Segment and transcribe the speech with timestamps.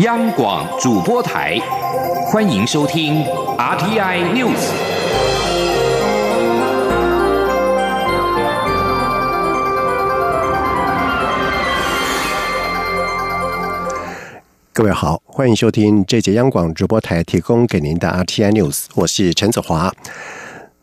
[0.00, 1.58] 央广主播台，
[2.26, 3.24] 欢迎收听
[3.56, 4.52] RTI News。
[14.74, 19.90] 各位好，欢迎收听这节央广直播台提供给您的 RTI News，我是陈子华。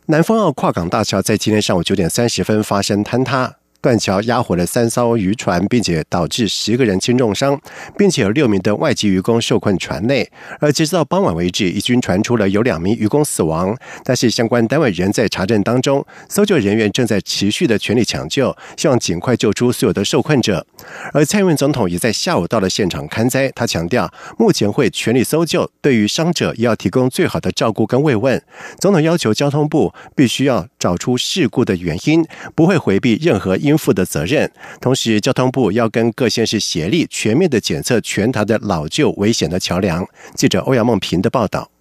[0.08, 3.58] 南方澳跨港大桥在今天上午九点三十分发生坍塌。
[3.84, 7.60] 断桥压毁了三艘渔船，并且导致十个人轻重伤，
[7.98, 10.32] 并且有六名的外籍渔工受困船内。
[10.62, 20.66] 而截止到傍晚为止，已经传出了有两名渔工死亡，但是相关单位仍在查证当中，搜救人员正在持续的全力抢救，希望尽快救出所有的受困者。
[21.12, 28.42] 而蔡英文总统也在下午到了现场看灾，他强调目前会全力搜救，对于伤者也要提供最好的照顾跟慰问。
[28.80, 33.73] 总统要求交通部必须要找出事故的原因，不会回避任何因。
[33.74, 40.06] 肩负的责任，同时交通部要跟各县市协力，全面的检测全台的老旧危险的桥梁。
[40.36, 41.73] 记者欧阳梦平的报道。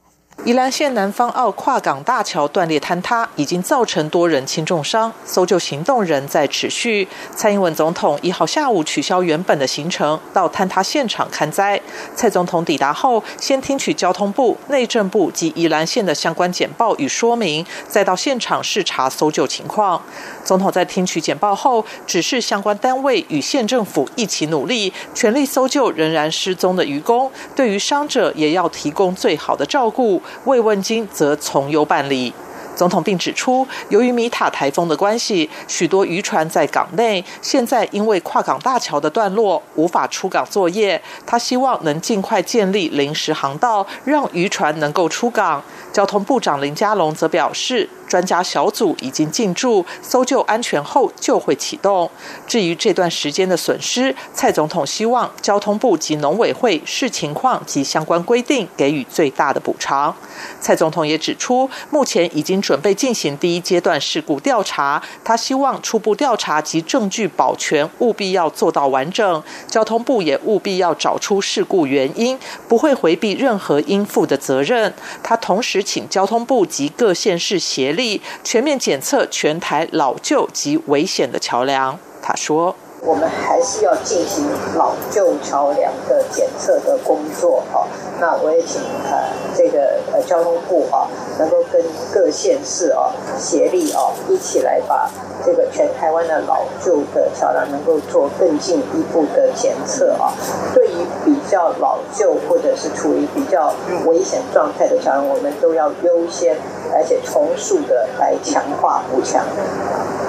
[0.45, 7.07] 宜兰县南方澳跨港大桥断裂坍塌，已经造成多人轻重伤，搜救行动仍在持续。
[7.37, 11.81] 蔡英文总统一号下午取消原本的行程，到坍塌现场看灾。
[12.17, 20.03] 蔡总统抵达后，先听取交通部、内政部及宜兰县的相关简报与说明，再到现场视察搜救情况。
[20.43, 27.31] 总统在听取简报后，指示相关单位与县政府一起努力，全力搜救仍然失踪的渔工。
[27.55, 30.21] 对于伤者，也要提供最好的照顾。
[30.45, 32.33] 慰问金则从优办理。
[32.75, 41.01] 总统并指出，由于米塔台风的关系，许多渔船在港内，现在因为跨港大桥的段落无法出港作业。
[41.27, 45.63] 他希望能尽快建立临时航道，让渔船能够出港。
[45.93, 47.89] 交通部长林佳龙则表示。
[48.13, 52.11] 专家小组已经进驻，搜救安全后就会启动。
[52.47, 60.15] 至于这段时间的损失，蔡总统希望交通部及农委会视情况及相关规定给予最大的补偿。
[60.61, 69.43] 蔡总统也指出，目前已经准备进行第一阶段事故调查，他希望初步调查及证据保全务必要做到完整。
[69.67, 72.39] 交通部也务必要找出事故原因，
[72.69, 74.93] 不会回避任何应负的责任。
[75.23, 78.21] 他同时请交通部及各县市协力。
[78.45, 84.47] 全面检测全台老旧及危险的桥梁，他说：“我们还是要进行
[84.77, 87.85] 老旧桥梁的检测的工作哈。
[88.21, 88.81] 那我也请
[89.11, 89.27] 呃
[89.57, 95.11] 这个呃交通部啊，能够跟各县市啊协力啊，一起来把
[95.45, 100.33] 这个全台湾的老旧的桥梁能够做更进一步的检测啊。
[100.73, 103.75] 对于比较老旧或者是处于比较
[104.07, 106.57] 危险状态的桥梁，我们都要优先。”
[106.93, 109.45] 而且重塑的来强化补强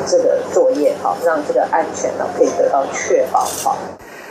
[0.08, 3.78] 这个作业，好让这个安全呢可以得到确保，好。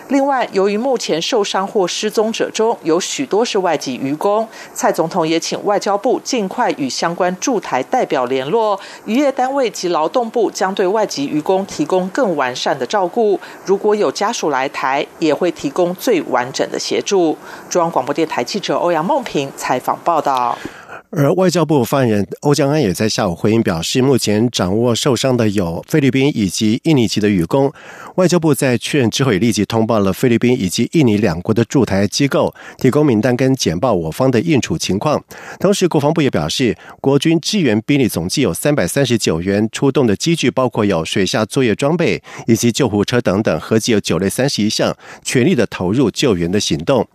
[0.08, 13.40] 另外，由于目前受伤或失踪者中有许多是外籍渔工，蔡总统也请外交部尽快与相关驻台代表联络，渔业单位及劳动部将对外籍渔工提供更完善的照顾。
[13.64, 17.38] 如果有家属来台，也会提供最完整的协助。
[17.70, 20.58] 中央广播电台记者欧阳梦平采访报道。
[21.14, 27.70] 而外交部发言人欧江安也在下午回应表示，目前掌握受伤的有菲律宾以及印尼籍的渔工。
[28.14, 35.22] 外交部在确认之后，也立即通报了菲律宾以及印尼两国的驻台机构，提供名单跟简报我方的应处情况。
[35.60, 47.06] 同时，国防部也表示，国军支援兵力总计有三百三十九员，出动的机具包括有水下作业装备以及救护车等等，合计有九类三十一项，全力的投入救援的行动。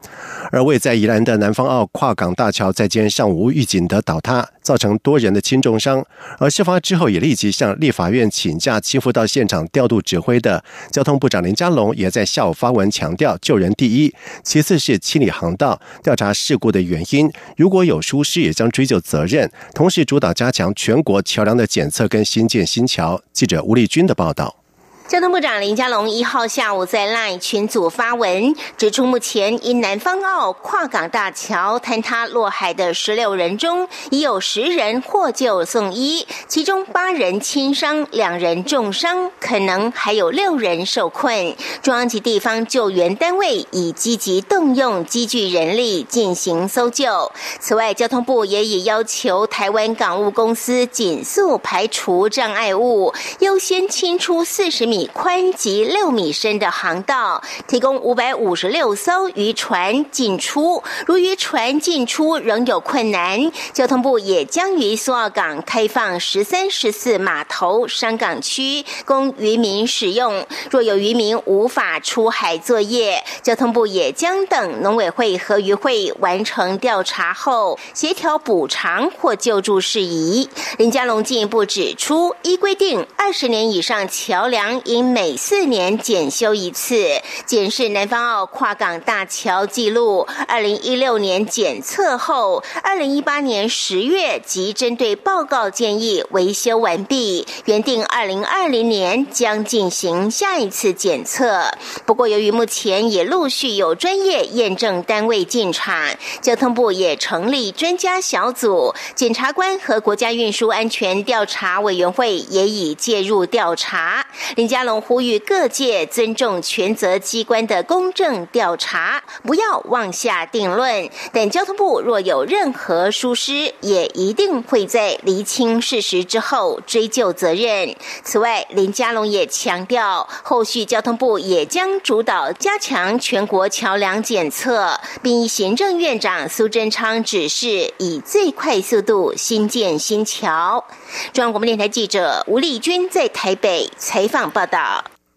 [0.52, 3.86] 而位在宜兰的南方澳跨港大桥，在今天上午预警。
[3.87, 6.05] 的倒塌造成多人的轻重伤，
[6.39, 23.21] 而事发之后也立即向立法院请假，亲赴到现场调度指挥的交通部长林佳龙也在下午发文强调救人第一，其次是清理航道，调查事故的原因，如果有疏失也将追究责任，同时主导加强全国桥梁的检测跟新建新桥。
[23.31, 24.66] 记者吴立军的报道。
[25.07, 41.55] 交通部长林佳龙一号下午在 LINE 群组发文，指出目前因南方澳跨港大桥坍塌落海的十六人中，已有十人获救送医，其中八人轻伤，两人重伤，可能还有六人受困。
[41.81, 47.31] 中央及地方救援单位已积极动用机具人力进行搜救。
[47.61, 54.97] 此外，交通部也已要求台湾港务公司紧速排除障碍物，优先清出四十米。
[54.97, 60.82] 米宽及六米深的航道，提供五百五十六艘渔船进出。
[61.05, 70.44] 如渔船进出仍有困难，交通部也将于苏澳港开放十三、十四码头商港区供渔民使用。
[70.72, 80.50] 若有渔民无法出海作业，交通部也将等农委会和渔会完成调查后，协调补偿或救助事宜。
[80.79, 87.22] 林佳龙进一步指出，依规定，二十年以上桥梁应每四年检修一次。
[87.45, 101.69] 检视南方澳跨港大桥记录，二零一六年检测后，二零一八年十月即针对报告建议维修完毕，原定二零二零年将进行下一次检测。
[102.05, 106.09] 不过，由于目前也陆续有专业验证单位进场，
[106.41, 114.25] 交通部也成立专家小组，检察官和国家运输安全调查委员会也已介入调查。
[114.55, 121.09] 林佳龙呼吁各界尊重权责机关的公正调查，不要妄下定论。
[121.34, 127.96] 但交通部若有任何疏失，也一定会在厘清事实之后追究责任。
[128.24, 140.85] 此外，林佳龙也强调，后续交通部也将主导加强全国桥梁检测，并依行政院长苏贞昌指示，以最快速度新建新桥。
[141.34, 144.66] 中央广播电台记者吴丽君在台北采访报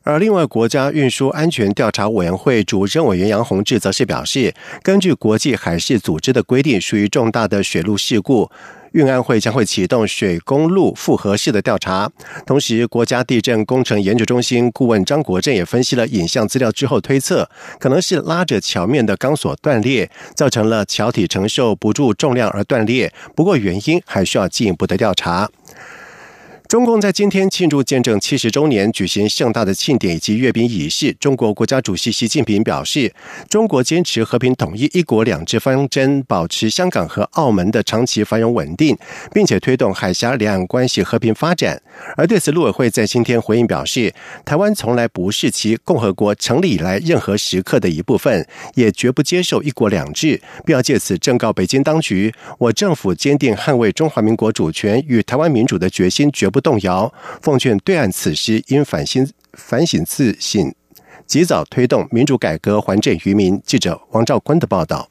[0.02, 8.50] 而另外，国家运输安全调查委员会主任委员杨宏志则是表示，根据国际海事组织的规定，属于重大的水路事故，
[8.92, 12.10] 运安会将会启动水公路复合式的调查。
[12.46, 17.48] 同时，国家地震工程研究中心顾问张国正也分析了影像资料之后推测，
[17.78, 23.12] 可能是拉着桥面的钢索断裂，造成了桥体承受不住重量而断裂。
[23.36, 25.50] 不过，原因还需要进一步的调查。
[26.70, 31.12] 中共在今天庆祝建政七十周年，举行盛大的庆典以及阅兵仪式。
[31.14, 33.12] 中国国家主席习近平表示，
[33.48, 38.96] 中国坚持和平统一、一国两制方针，保持香港和澳门的长期繁荣稳定，
[39.34, 41.82] 并且推动海峡两岸关系和平发展。
[42.16, 44.14] 而对此，陆委会在今天回应表示，
[44.44, 48.46] 台湾从来不是其共和国成立以来任何时刻的一部分，
[48.76, 56.59] 也绝不接受一国两制，并要借此正告北京当局，我政府坚定捍卫中华民国主权与台湾民主的决心绝不。
[56.60, 57.12] 动摇，
[57.42, 60.74] 奉劝对岸此时应反省反省自省，
[61.26, 63.60] 及早推动民主改革，还政于民。
[63.64, 65.08] 记者王兆坤的报道。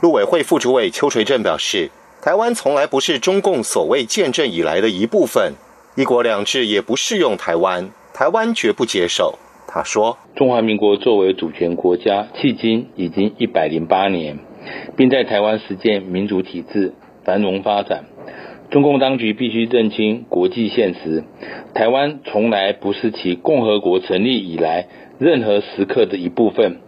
[0.00, 1.90] 陆委会副主委邱垂正表示，
[2.22, 5.52] 台湾从来不是中共所谓建政以来的一部分，
[5.96, 9.38] 一国两制也不适用台湾，台湾绝不接受。
[9.66, 14.38] 他说，中华民国作为主权国家，迄今已经一百零八年，
[14.96, 16.92] 并在台湾实践民主体制，
[17.24, 18.04] 繁荣发展。
[18.70, 21.24] 中共当局必须认清国际现实，
[21.74, 24.86] 台湾从来不是其共和国成立以来
[25.18, 26.80] 任何时刻的一部分。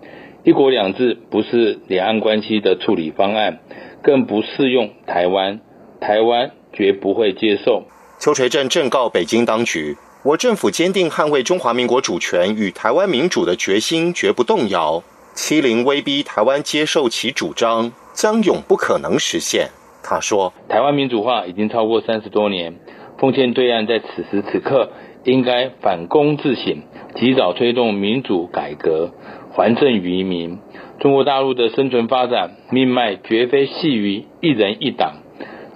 [0.44, 3.58] 一国两制不是两岸关系的处理方案，
[4.02, 5.60] 更不适用台湾，
[6.00, 7.84] 台湾绝不会接受。
[8.20, 15.02] 邱垂正正告北京当局：我政府坚定捍卫中华民国主权与台湾民主的决心绝不动摇，
[15.34, 19.68] 欺凌威逼台湾接受其主张，将永不可能实现。
[20.02, 22.74] 他说：“台湾民主化已经超过三十多年，
[23.18, 24.90] 奉劝对岸在此时此刻
[25.24, 26.82] 应该反躬自省，
[27.14, 29.12] 及早推动民主改革，
[29.52, 30.58] 还政于民。
[30.98, 35.14] 中国大陆的生存发展命脉绝非系于一人一党，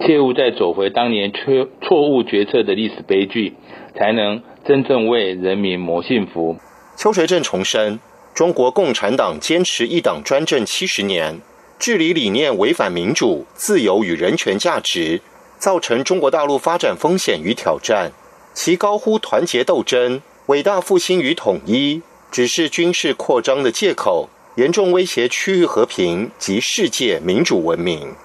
[0.01, 3.55] 切勿再走回当年错错误决策的历史悲剧，
[3.95, 6.57] 才能真正为人民谋幸福。”
[6.97, 7.99] 邱垂正重申，
[8.33, 11.39] 中国共产党坚持一党专政七十年。
[11.79, 15.21] 治理理念违反民主、自由与人权价值，
[15.59, 18.11] 造成中国大陆发展风险与挑战。
[18.53, 28.15] 其高呼团结斗争、伟大复兴与统一，只是军事扩张的借口，严重威胁区域和平及世界民主文明。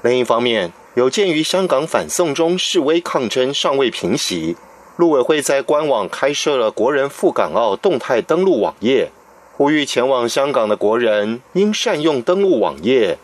[0.00, 4.56] 另一方面，有鉴于香港反送中示威抗争尚未平息，
[4.96, 9.10] 陆委会在官网开设了国人赴港澳动态登录网页。
[9.62, 13.16] 呼吁前往香港的国人应善用登录网页。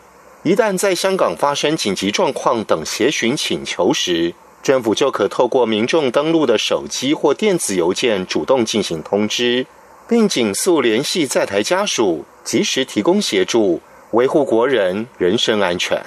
[0.43, 9.67] 一旦在香港发生紧急状况等协寻请求时，政府就可透过民众登录的手机或电子邮件主动进行通知，
[10.07, 13.81] 并紧速联系在台家属，及时提供协助，
[14.11, 16.01] 维护国人人身安全。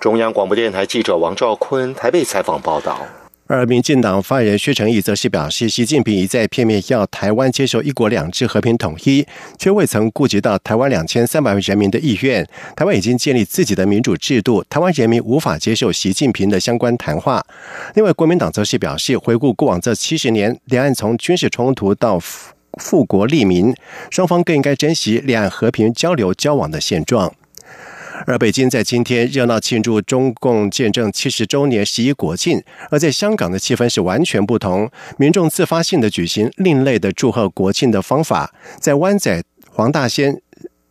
[0.00, 3.06] 中央广播电台记者王兆坤台北采访报道。
[3.48, 9.24] 而民进党发言人薛成义则是表示，习近平一再片面要台湾接受“一国两制”和平统一，
[9.56, 12.44] 却未曾顾及到台湾两千三百万人民的意愿。
[12.74, 17.44] 台湾已经建立自己的民主制度，台湾人民无法接受习近平的相关谈话。
[17.94, 22.18] 另外，国民党则是表示，回顾过往这七十年，两岸从军事冲突到
[22.80, 23.72] 富国利民，
[24.10, 27.32] 双方更应该珍惜两岸和平交流交往的现状。
[28.24, 40.40] 而北京在今天热闹庆祝中共建政七十周年十一国庆，而在香港的气氛是完全不同，民众自发性的举行另类的祝贺国庆的方法，在湾仔、黄大仙、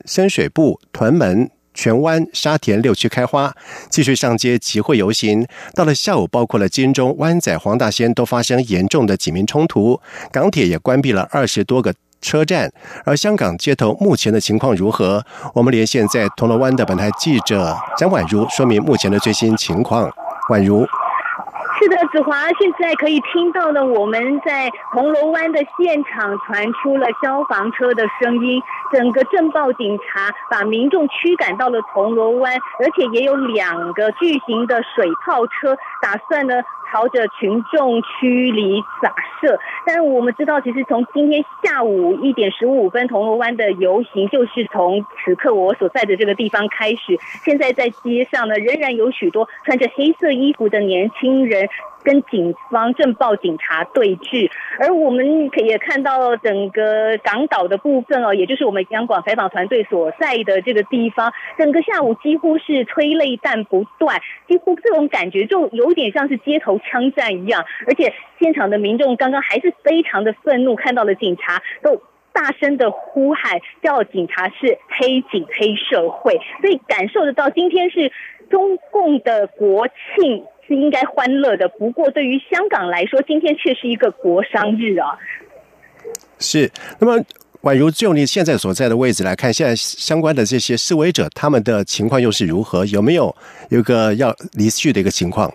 [0.05, 3.53] 深水埗、屯门、荃湾、沙田六区开花，
[3.89, 5.46] 继续上街集会游行。
[5.74, 10.00] 到了下午，包括了金钟、湾仔、黄大仙都发生严重的警民冲突，
[10.32, 11.94] 港铁也关闭了二十多个。
[12.22, 12.72] 车站，
[13.05, 15.24] 而香港街头目前的情况如何？
[15.53, 20.10] 我们连线在铜锣湾的本台记者张婉如，说明目前的最新情况。
[20.50, 20.86] 婉如。
[21.77, 28.62] 是的，子华，现在可以听到呢，我们在铜锣湾的现场传出了消防车的声音，
[28.93, 36.55] 整个镇暴警察把民众驱赶到了铜锣湾，而且也有两个巨型的水炮车，打算呢
[36.91, 39.59] 朝着群众区里洒射。
[39.85, 47.17] 但我们知道，其实从今天下午一点十五分，铜锣湾的游行就是从此刻我所在的这个地方开始。
[47.43, 51.67] 现在在街上呢，仍然有许多穿着黑色衣服的年轻人。
[52.05, 72.00] 跟警方镇暴警察对峙，而我们可也看到整个港岛的部分哦，也就是我们央广采访团队所在的这个地方，整个下午几乎是催泪弹不断，几乎这种感觉就有点像是街头枪战一样，而且现场的民众刚刚还是非常的愤怒，看到了警察都
[72.31, 78.12] 大声的呼喊，叫警察是黑警黑社会，所以感受得到今天是
[78.50, 80.45] 中共的国庆。
[80.67, 85.17] 是应该欢乐的，不过对于香港来说，今天却是一个国殇日啊。
[86.39, 86.69] 是，
[87.00, 87.24] 那么
[87.62, 92.86] 宛如就你现在所在的位置来看，现在相关的这些示威者，他们的情况又是如何？
[92.86, 93.36] 有没有
[93.69, 95.53] 有一个要离去的一个情况？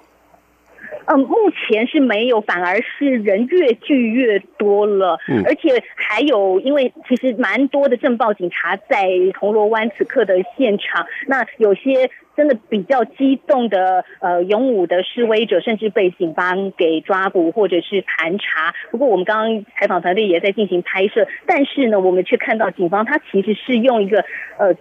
[1.06, 12.08] 嗯，目前是没有，反而是人越聚越多了，而且还有，因为其实蛮多的政暴警察在铜锣湾此刻的现场，那有些
[12.40, 18.72] 真的比较激动的呃勇武的示威者，甚至被警方给抓捕或者是盘查。
[18.90, 24.24] 不过我们刚刚采访团队也在进行拍摄，但是呢，我们却看到警方他其实是用一个
[24.58, 24.74] 呃。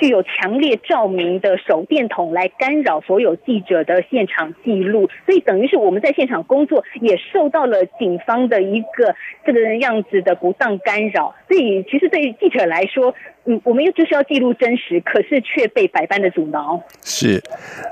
[0.00, 9.14] 具有强烈照明的手电筒来干扰所有记者的现场记录，所以等于是我们在现场工作也受到了警方的一个
[9.46, 11.34] 这个样子的不当干扰。
[11.48, 13.14] 所以其实对于记者来说，
[13.46, 16.82] 嗯，我们又就是要记录真实，可是却被百般的阻挠。
[17.02, 17.42] 是，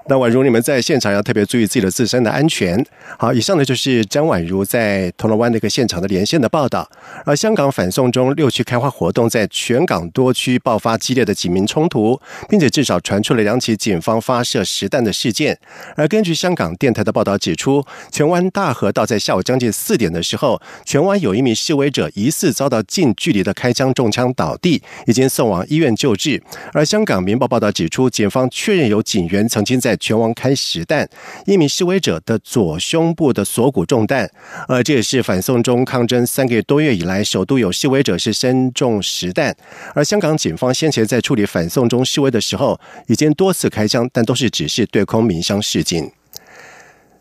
[0.09, 2.83] 那宛如你们在现场要特别注意自己的自身的安全。
[3.19, 6.89] 好，以上呢就是张宛如在铜锣湾的一个现场的连线的报道。
[7.27, 12.19] 而香港反送中六区开花活动，在全港多区爆发激烈的警民冲，图
[12.49, 15.57] 并且至少传出了两起警方发射实弹的事件。
[15.95, 25.43] 而根据香港电台的报道指出，荃湾大河道在下午将近四点的时候，荃湾有一名示威者疑似遭到近距离的开枪中枪倒地，已经送。
[25.53, 26.43] 往医院救治。
[26.73, 31.07] 而香港《明报》报道指出，警方确认有警员曾经在荃湾开实弹，
[31.45, 34.31] 一名示威者的左胸部的锁骨中弹。
[34.67, 39.55] 而这也是反送中抗争三个月多月以来，首度有示威者是身中实弹。
[39.95, 46.09] 而香港警方先前在处理反送空中示威的时候，已经多次开枪，但都是只是对空鸣枪示警。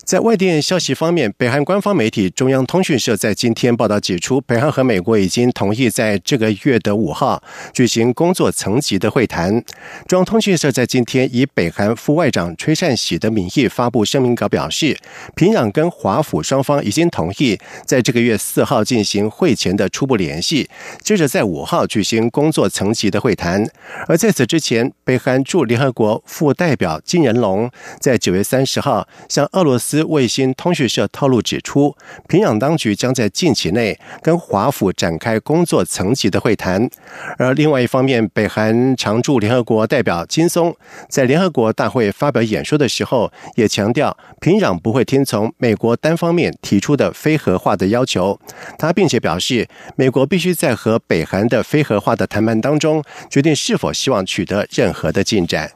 [0.04, 7.40] 在外电消息方面，北韩官方媒体中央通讯社在今天报道指出，北韩和美国已经同意在这个月的五号
[7.72, 9.62] 举行工作层级的会谈。
[10.08, 14.98] 中央通讯社在今天以北韩副外长崔善喜的名义发布声明稿，表示
[15.36, 17.56] 平壤跟华府双方已经同意
[17.86, 20.68] 在这个月四号进行会前的初步联系，
[21.00, 23.64] 接着在五号举行工作层级的会谈。
[24.08, 29.91] 而在此之前，北韩驻联合国副代表金仁龙在九月三十号向俄罗斯。
[29.92, 31.94] 斯卫星通讯社透露指出，
[32.26, 36.88] 平壤当局将在近期内跟华府展开工作层级的会谈。
[37.36, 40.74] 而另外一方面，北韩常驻联合国代表金松
[41.10, 48.40] 在联合国大会发表演说的时候，也强调平壤不会听从美国单方面提出的非核化的要求。
[48.78, 55.72] 他并且表示，美国必须在和北韩的非核化的谈判当中，决定是否希望取得任何的进展。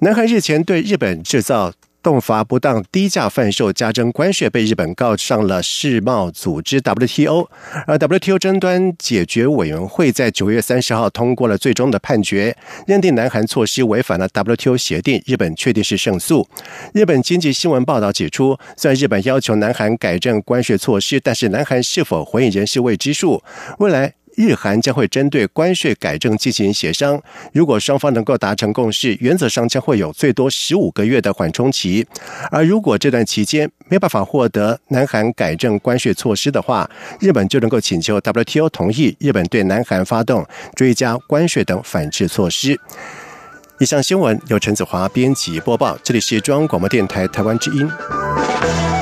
[0.00, 1.72] 南韩日前对日本制造。
[2.02, 7.48] 动罚不当低价贩售加征关税，被日本告上了世贸组织 WTO。
[7.86, 12.56] 而 WTO 争端解决委员会在九月三十号通过了最终的判决，
[12.86, 16.48] 认定南韩措施违反了 WTO 协定，日本确定是胜诉。
[16.92, 23.42] 日本经济新闻报道指出，虽然日本要求南韩改正关税措施，但是南韩是否回应仍是未知数。
[23.78, 24.14] 未来。
[24.36, 27.20] 日韩将会针对关税改正进行协商，
[27.52, 32.06] 如果双方能够达成共识，原则上将会有最多十五个月的缓冲期。
[32.50, 36.88] 而如果这段期间没办法获得南韩改正关税措施的话，
[37.20, 42.78] 日本就能够请求 WTO 同意日本对南韩发动追加关税等反制措施。
[43.78, 49.01] 以上新闻由陈子华编辑播报，这里是中央广播电台台湾之音。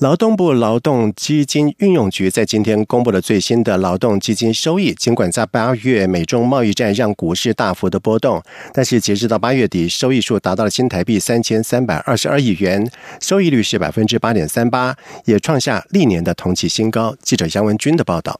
[0.00, 4.94] 劳动部劳动基金运用局在今天公布了最新的劳动基金收益。
[4.94, 8.40] 尽管在八月美中贸易战让股市大幅的波动，
[8.72, 12.88] 但是截止到八月底，收益数达到了新台币三千三百二十二亿元，
[13.20, 17.16] 收益率是百分之八点三八，也创下历年的同期新高。
[17.20, 18.38] 记者杨文军的报道。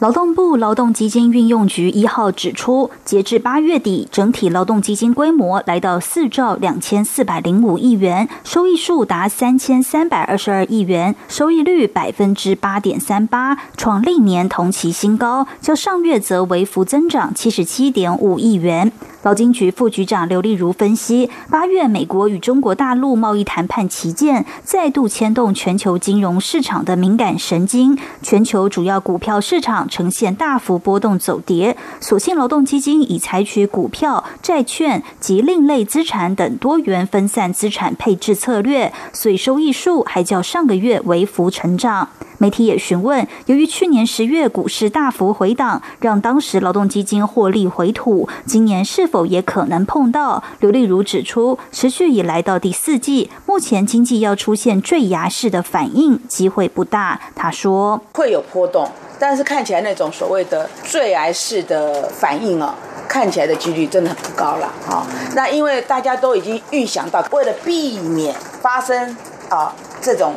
[0.00, 18.92] 劳动部劳动基金运用局一号指出，截至八月底，整体劳动基金规模来到四兆两千四百零五亿元，收益数达三千三百二十二亿元，收益率百分之八点三八，创历年同期新高，较上月则为负增长七十七点五亿元。
[19.24, 31.76] 劳金局副局长刘丽如分析，八月美国与中国大陆贸易谈判旗舰再度牵动全球金融市场的敏感神经，全球主要股票市场呈现大幅波动走跌。
[32.00, 42.08] 所幸劳动基金已采取股票、债券及另类资产等多元分散资产配置策略，所以收益数还较上个月微幅成长。
[42.40, 50.44] 媒体也询问，由于去年十月股市大幅回档，让当时劳动基金获利回吐，今年是否也可能碰到？
[50.60, 57.20] 刘丽如指出，持续以来到第四季，目前经济要出现坠崖式的反应机会不大。
[57.34, 62.74] 他说会有波动，但是看起来那种所谓的坠崖式的反应啊，
[63.08, 65.06] 看起来的几率真的很不高了啊。
[65.34, 69.16] 那因为大家都已经预想到，为了避免发生
[69.48, 70.34] 啊这种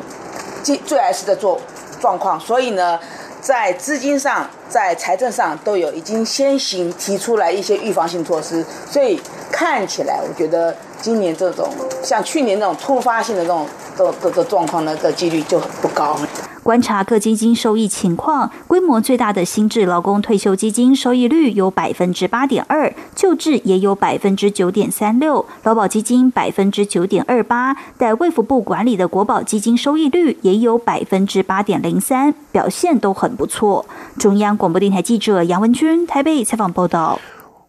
[0.63, 1.59] 坠坠崖式的做。
[2.01, 3.00] 状况，所以呢，
[3.39, 9.21] 在资金上、在财政上都有已经先行提出来一些预防性措施，所以
[9.51, 11.69] 看起来，我觉得今年这种
[12.01, 16.17] 像去年那种突发性的这种的的的状况呢的几率就不高。
[16.63, 33.85] 观察各基金收益情况，规模最大的新制劳工退休基金收益率有百分之八点二，旧制也有百分之九点三六，劳保基金百分之九点二八，在卫福部管理的国保基金收益率也有百分之八点零三，表现都很不错。
[34.19, 37.19] 中央广播电台记者杨文君台北采访报道。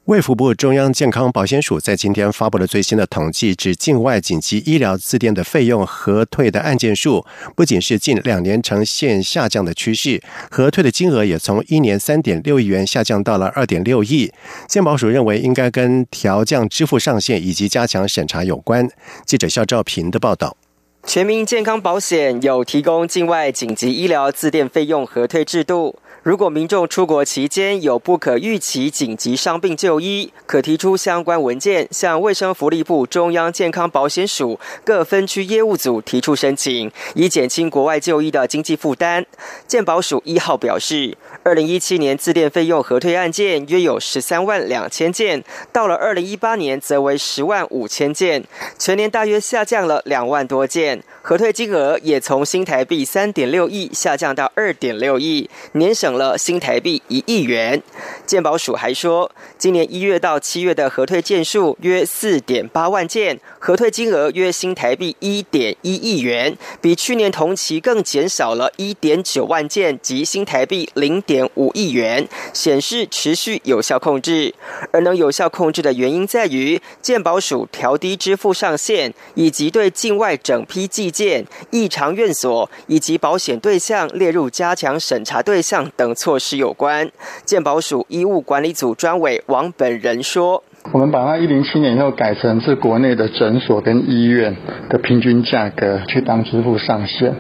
[0.07, 14.33] 卫福部中央健康保险署在今天发布了最新的统计，指境外紧急医疗自垫的费用核退的案件数，不仅是近两年呈现下降的趋势，核退的金额也从一年三点六亿元下降到了二点六亿。
[14.67, 18.89] 健保署认为，应该跟调降支付上限以及加强审查有关。
[19.25, 20.57] 记者肖兆平的报道。
[21.05, 25.97] 全民健康保险有提供境外紧急医疗自垫费用核退制度。
[26.23, 39.27] 如果民众出国期间有不可预期紧急伤病就医，可提出相关文件，向卫生福利部中央健康保险署各分区业务组提出申请，以减轻国外就医的经济负担。
[39.67, 48.45] 健保署一号表示，二零一七年自垫费用核退案件约有十三万两千件，到了二零一八年则为十万五千件，
[48.79, 50.92] 全年大约下降了两万多件。
[51.23, 57.81] 核退金额也从新台币三点六亿下降到二点六亿，年省了新台币一亿元。
[58.27, 74.55] 健保署还说，今年一月到七月的核退件数约四点八万件，核退金额约新台币一点一亿元，比去年同期更减少了一点九万件及新台币零点五亿元，显示持续有效控制。
[74.91, 81.13] 而能有效控制的原因在于健保署调低支付上限，以及对境外整批计。
[81.13, 87.11] 件异常院所以及保险对象列入加强审查对象等措施有关。
[87.45, 90.65] 健保署医务管理组专委王本人说。
[90.91, 94.57] 我们把它一零七年以后改成是国内的诊所跟医院
[94.89, 97.35] 的平均价格去当支付上限。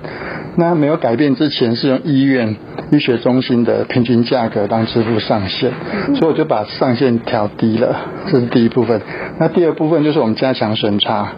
[0.57, 2.57] 那没有改变之前是用医院
[2.93, 5.73] 医学中心的平均价格当支付上限，
[6.15, 7.97] 所以我就把上限调低了，
[8.31, 9.01] 这是第一部分。
[9.41, 11.33] 那第二部分就是我们加强审查，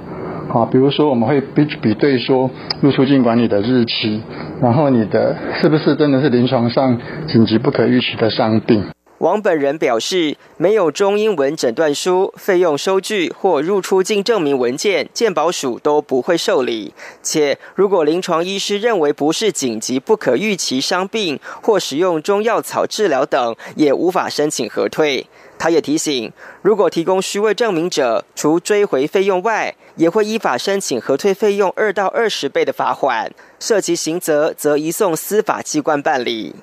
[0.53, 4.23] 啊，比如说我们会比比对说入出境管理的日期，
[4.61, 8.94] 然后你的是不是真的是临床上紧急不可预期的伤病。
[9.25, 16.93] 王本人表示，没有中英文诊断书、费用收据或入出境证明文件，健保署都不会受理。
[17.23, 25.27] 且如果临床医师认为不是紧急不可预期伤病，或使用中药草治疗等，也无法申请核退。
[25.57, 36.55] 他也提醒，如果提供虚伪证明者，除追回费用外，也会依法申请核退费用二到二十倍的罚款，涉及刑责，则移送司法机关办理。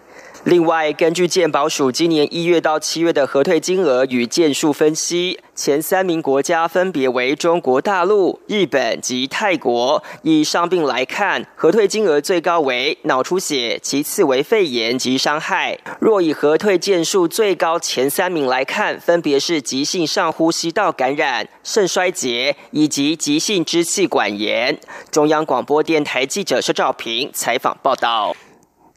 [0.43, 10.03] 另外，根据健保署今年一月到七月的核退金额与件数分析，前三名国家分别为中国大陆、日本及泰国。
[10.23, 15.77] 以伤病来看，核退金额最高为脑出血，其次为肺炎及伤害。
[15.99, 24.79] 若以核退件数最高前三名来看，分别是急性上呼吸道感染、肾衰竭以及急性支气管炎。
[25.11, 28.35] 中央广播电台记者施兆平采访报道。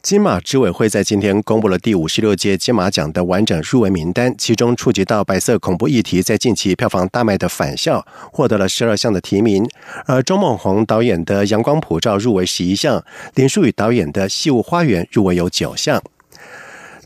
[0.05, 7.97] 金马执委会在今天公布了第五十六届金马奖的完整入围名单，其中触及到白色恐怖议题在近期票房大卖的《返校》
[8.31, 9.67] 获得了十二项的提名，
[10.05, 15.99] 而周梦红导演的《阳光普照》入围十一项，林书宇导演的《戏物花园》入围有九项。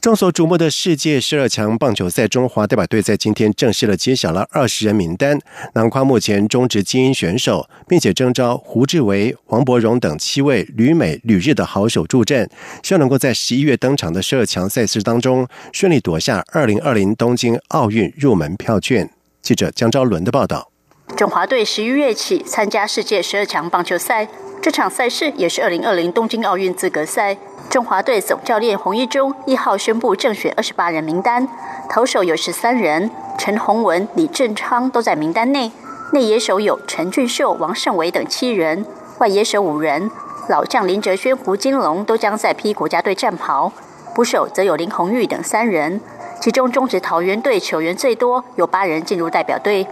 [0.02, 5.38] 众所瞩目的世界十二强棒球赛，中华代表队在今天正式的揭晓了二十人名单，
[5.74, 12.50] 囊括目前中职精英选手，并且征召胡志伟、王柏荣等七位旅美旅日的好手助阵，
[12.82, 19.10] 希望能够在十一月登场的十二强赛事当中顺利夺下二零二零东京奥运入门票券。
[19.42, 20.72] 记者江昭伦的报道。
[21.18, 24.30] 中华队十一月起参加世界十二强棒球赛，
[24.62, 27.38] 这场赛事也是二零二零东京奥运资格赛。
[27.70, 31.48] 中华队总教练洪一中一号宣布正选二十八人名单，
[31.90, 35.72] 投手有十三人，陈宏文、李正昌都在名单内。
[36.12, 38.86] 内野手有陈俊秀、王胜伟等七人，
[39.20, 40.12] 外野手五人，
[40.50, 43.72] 老将林哲轩、胡金龙都将再披国家队战袍。
[44.14, 46.02] 捕手则有林红玉等三人，
[46.42, 49.88] 其中中职桃园队球员最多，有八人进入代表队。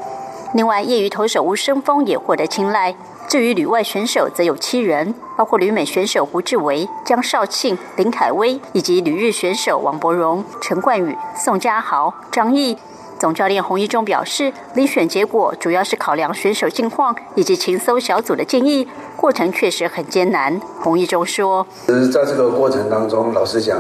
[0.54, 2.96] 另外，业余投手吴生峰也获得青睐。
[3.28, 12.78] 至于旅外选手，则有七人，包括旅美选手胡志伟、江少庆、林凯威，以及旅日选手王柏荣、陈冠宇、宋家豪、张毅。
[13.20, 20.62] 总教练洪一中表示，遴选结果主要是考量选手近况以及情搜小组的建议，过程确实很艰难。
[20.80, 23.78] 洪一中说：“其实在这个过程当中，老实讲，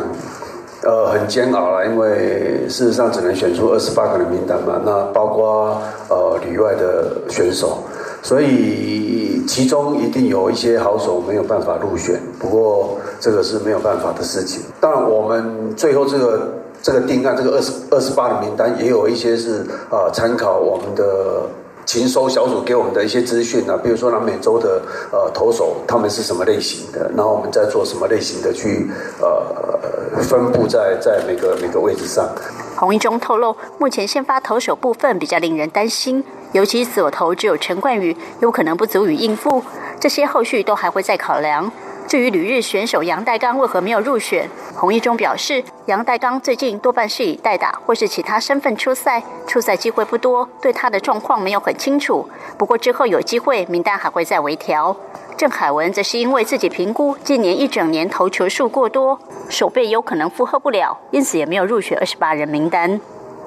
[0.87, 7.79] 呃，很煎熬了，因为事实上只能选出二十八个人名单嘛，那包括呃里外的选手。”
[8.23, 14.61] 所以其中一定有一些好手没有办法入选，不过这个是没有办法的事情。
[14.81, 16.47] 当然，我们最后这个
[16.81, 21.41] 这个定案，这个二十二十八的名单，也有一些是啊参考我们的
[21.87, 32.27] 勤收小组给我们的一些资讯啊，比如说南美洲的呃投手他们是什么类型的，然后我们再做什么类型的去呃分布在在每个每个位置上。
[32.75, 36.21] 洪一中透露，目前先发投手部分比较令人担心。
[36.51, 39.63] 尤其左投只有陈冠宇，有可能不足以应付，
[39.97, 41.71] 这些后续都还会再考量。
[42.07, 52.29] 至于旅日选手杨代刚为何没有入选，洪一中表示，杨代刚最近多半是以代打或是其他身份出赛，出赛机会不多，对他的状况没有很清楚。
[52.57, 54.95] 不过之后有机会，名单还会再微调。
[55.35, 63.01] 郑海文则是因为自己评估今年一整年投球数过多，手背有可能负荷不了，因此也没有入选二十八人名单。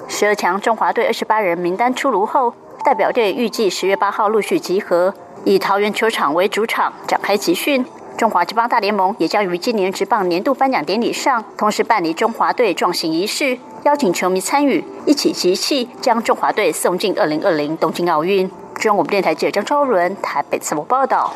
[0.07, 2.53] 十二强中华队二十八人名单出炉后。
[2.83, 7.85] 代表队预计十月八号陆续集合，以桃园球场为主场展开集训。
[8.21, 18.47] 中华职棒大联盟也将于今年职棒年度颁奖典礼上，同时办理中华队壮行仪式，邀请球迷参与，一起集气，将中华队送进二零二零东京奥运。
[18.75, 21.35] 中央广播电台记者张超伦台北次播报道。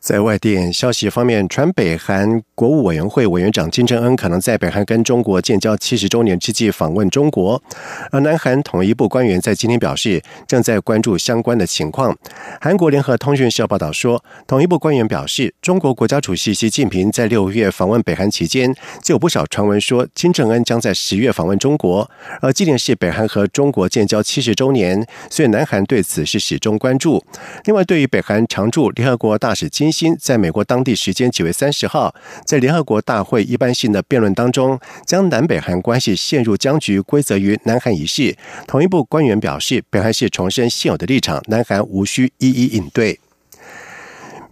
[0.00, 7.62] 在外电消息方面，传北韩国务委员会委员长金正恩可能在北韩跟中国建交七十周年之际访问中国。
[8.10, 12.16] 而南韩统一部官员在今天表示，正在关注相关的情况。
[12.62, 22.10] 韩国联合通讯社报道说，统一部官员表示，中国国家主席习近平在六月访问北韩期间，就有不少传闻说金正恩将在十月访问中国。
[22.40, 27.22] 而今年是北韩和中国建交七十周年，所以南韩对此是始终关注。
[27.66, 29.89] 另外，对于北韩常驻联合国大使金。
[29.90, 38.36] 新在美国当地时间九月三十号，在联合国大会一般性的辩论当中，将南北韩关系陷入僵局归责于南韩一事。
[38.66, 43.20] 同一部官员表示，北韩是重申现有的立场，南韩无需一一应对。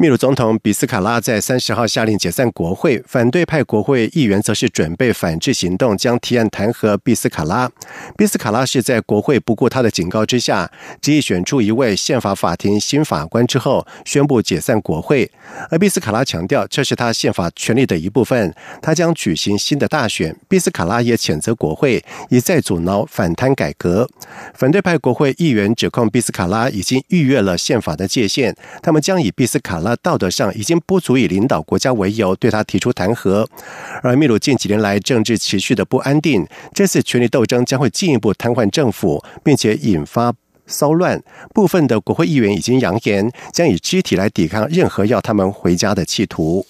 [0.00, 7.68] 秘鲁总统比斯卡拉在三十号下令解散国会，反对派国会议员则是准备反制行动，将提案弹劾比斯卡拉。
[8.16, 10.70] 比斯卡拉是在国会不顾他的警告之下，
[11.02, 15.28] 执意选出一位宪法法庭新法官之后，宣布解散国会。
[15.68, 20.36] 而比斯卡拉强调，这是他宪法权利的一部分，他将举行新的大选。
[20.46, 24.08] 比斯卡拉也谴责国会一再阻挠反贪改革。
[24.54, 29.87] 反对派国会议员指控比斯卡拉已经逾越了宪法的界限，他们将以比斯卡拉。
[29.96, 33.46] 道德上已经不足以领导国家为由，对他提出弹劾。
[34.02, 40.32] 而秘鲁近几年来政治持续的不安定，这次权力斗争将会进一步瘫痪政府，并且引发
[40.66, 41.22] 骚乱。
[41.54, 46.66] 部分的国会议员已经扬言，将以肢体来抵抗任何要他们回家的企图。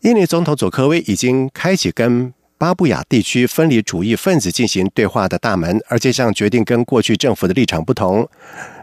[0.00, 8.28] 印尼总统佐科威已经开启跟巴布亚地区分离主义分子进行对话的大门，而这项决定跟过去政府的立场不同。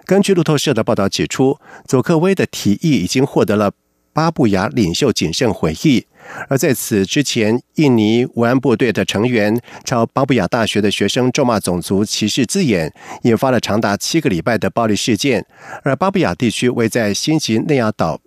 [0.06, 3.72] 根据路透社的报道指出，佐克威的提议已经获得了
[4.14, 6.06] 巴布亚领袖谨慎回忆。
[6.50, 15.46] 而在此之前，印尼维安部队的成员朝巴布亚大学的学生咒骂种族歧视字眼，引发了长达七个礼拜的暴力事件。
[15.84, 18.20] 而巴布亚地区位在新几内亚岛。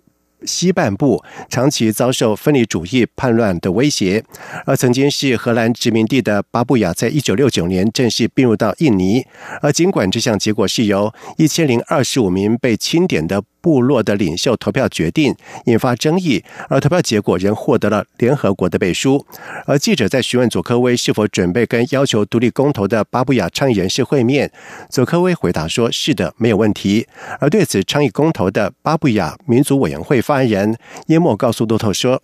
[0.45, 4.23] 西半部长期遭受分离主义叛乱的威胁，
[4.65, 9.25] 而曾经是荷兰殖民地的巴布亚，在一九六九年正式并入到印尼。
[9.61, 13.43] 而尽管这项结果是由一千零二十五名被清点的。
[13.65, 19.25] 部落的领袖投票决定引发争议，而投票结果仍获得了联合国的背书。
[19.65, 24.51] 而记者在询问佐科威是否准备跟要求独立公投的巴布亚倡议人士会面，
[24.87, 27.07] 佐科威回答说：“是的，没有问题。”
[27.41, 32.21] 而对此倡议公投的巴布亚民族委员会发言人耶莫告诉路透说：“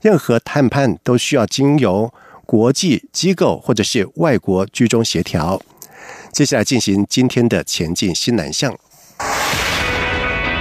[0.00, 2.14] 任何谈判都需要经由
[2.46, 5.60] 国际机构或者是外国居中协调。”
[6.30, 8.76] 接下来进行今天的前进新南向。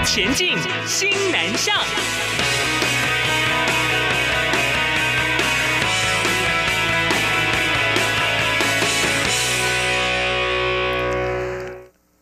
[0.06, 0.50] 前进
[0.86, 1.74] 新南向。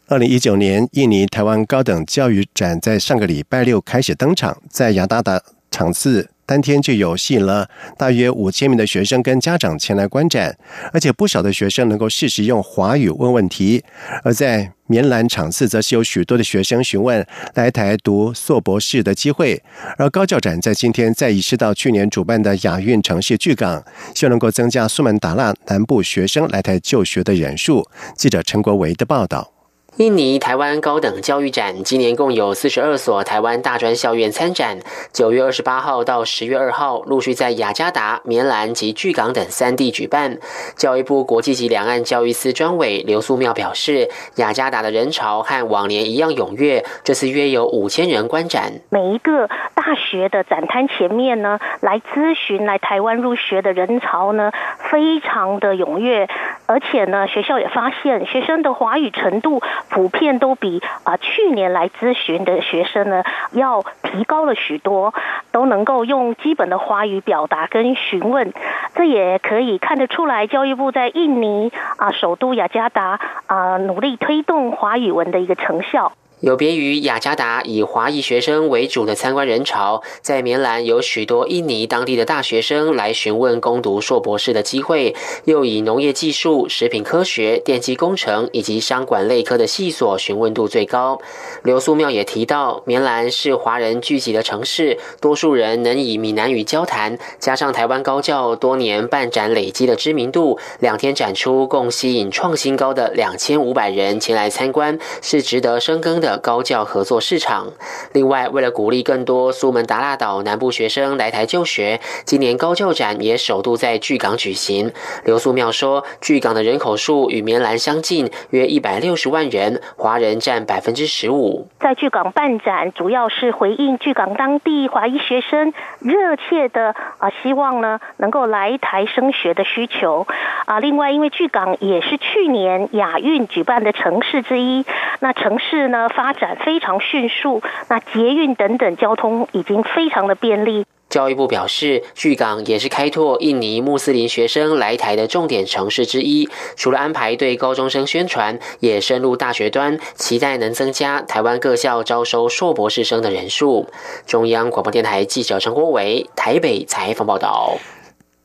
[0.08, 5.42] 二零一九年印尼台湾高等教育展在上个礼拜六开始登场，在雅达达
[5.72, 6.30] 场次。
[6.52, 10.58] 当天就有吸引了大约五千名的学生跟家长前来观展，
[10.92, 13.82] 而且不少的学生能够适时用华语问问题。
[14.22, 19.64] 而在棉兰场次，则是有许多的学生询问来台读硕博士的机会。
[19.98, 23.82] 而高教展在今天再移师到去年主办的亚运城市巨港，
[24.14, 27.88] 希望能够增加苏门答腊南部学生来台就学的人数。
[28.18, 29.61] 记者陈国维的报道。
[30.02, 34.80] 印尼台湾高等教育展今年共有四十二所台湾大专校院参展，
[35.14, 40.40] 九月二十八号到十月二号陆续在雅加达、棉兰及巨港等三地举办。
[40.76, 48.74] 教育部国际级两岸教育司专委刘素妙表示，雅加达的人潮和往年一样踊跃，这次约有五千人观展。
[48.90, 54.52] 每一个大学的展摊前面呢，来咨询来台湾入学的人潮呢，
[54.90, 56.28] 非常的踊跃，
[56.72, 59.62] 而且呢，学校也发现学生的华语程度。
[59.90, 65.14] 普遍都比啊去年来咨询的学生呢要提高了许多，
[65.52, 68.54] 都能够用基本的华语表达跟询问，
[68.96, 76.14] 这也可以看得出来教育部在印尼啊首都雅加达啊努力推动华语文的一个成效。
[76.42, 91.22] 有别于雅加达以华裔学生为主的参观人潮，在棉兰有许多印尼当地的大学生来询问攻读硕博士的机会，又以农业技术、食品科学、电机工程以及商管类科的系所询问度最高。
[91.62, 106.31] 刘素妙也提到，棉兰是华人聚集的城市，多数人能以闽南语交谈，加上台湾高教多年办展累积的知名度，两天展出共吸引创新高的两千五百人前来参观，是值得深耕的。
[106.38, 107.68] 高教合作市场。
[108.14, 114.92] 另外，为了鼓励更多苏门答腊岛南部学生来台就学，今年高教展也首度在巨港举行。
[115.26, 121.68] 刘素妙说，巨港的人口数与棉兰相近，约一百六十万人，华人占百分之十五。
[121.80, 130.28] 在巨港办展，主要是回应巨港当地华裔学生热切的啊，希望呢能够来台升学的需求
[130.66, 130.80] 啊。
[130.80, 134.86] 另外，因为巨港也是去年亚运举办的城市之一，
[135.20, 136.10] 那城市呢？
[136.22, 140.86] 发展非常迅速，那捷运等等交通已经非常的便利。
[141.10, 146.48] 教育部表示，巨港也是开拓印尼穆斯林学生来台的重点城市之一。
[146.76, 153.88] 除了安排对高中生宣传，也深入大学端，期待能增加台湾各校招收硕博士生的人数。
[154.28, 157.78] 中央广播电台记者陈国伟台北采访报道。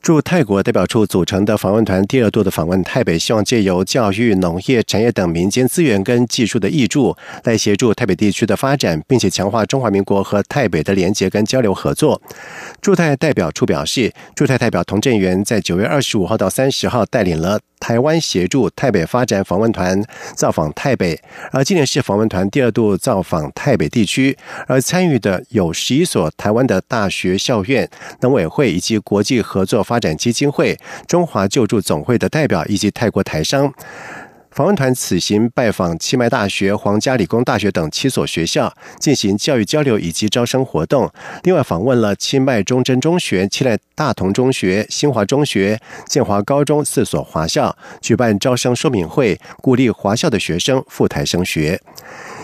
[0.07, 12.21] 驻泰国代表处组成的访问团第二度的访问台北，希望借由教育、农业、产业等民间资源跟技术的益助，来协助台北地区的发展，并且强化中华民国和台北的连结跟交流合作。
[12.81, 17.59] 驻泰代表处表示，驻泰代表童振源在九月二十五号到三十号带领了。
[17.79, 20.03] 台湾协助台北发展访问团
[20.35, 21.19] 造访台北，
[21.51, 24.37] 而今年是访问团第二度造访台北地区，
[24.67, 27.89] 而参与的有十一所台湾的大学校院、
[28.21, 33.73] 农委会以及国际合作发展基金会、中华救助总会的代表以及泰国台商。
[34.57, 41.07] 访问团此行拜访清迈大学、皇家理工大学等七所学校，进行教育交流以及招生活动。
[41.43, 51.79] 另外，访问了清迈中正中学、清迈大同中学、新华中学、建华高中四所华校，举办招生说明会，鼓励华校的学生赴台升学。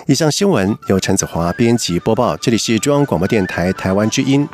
[0.06, 4.48] 以上新闻由陈子华编辑播报，这里是中央广播电台台湾之音。